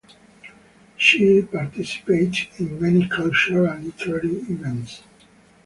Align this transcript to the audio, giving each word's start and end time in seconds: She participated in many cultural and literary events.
She 0.97 1.43
participated 1.43 2.47
in 2.57 2.81
many 2.81 3.07
cultural 3.07 3.67
and 3.67 3.85
literary 3.85 4.31
events. 4.49 5.03